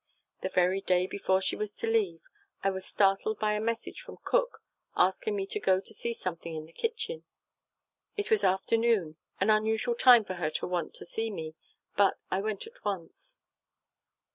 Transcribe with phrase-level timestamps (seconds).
[0.41, 2.23] The very day before she was to leave
[2.63, 4.63] I was startled by a message from cook
[4.97, 7.23] asking me to go to see something in the kitchen.
[8.17, 11.53] It was afternoon an unusual time for her to want to see me,
[11.95, 13.41] but I went at once.